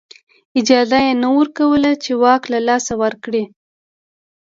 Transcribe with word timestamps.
اجازه 0.59 0.97
یې 1.05 1.13
نه 1.21 1.29
ورکوله 1.37 1.91
چې 2.03 2.11
واک 2.21 2.43
له 2.53 2.59
لاسه 2.67 2.93
ورکړي. 3.03 3.43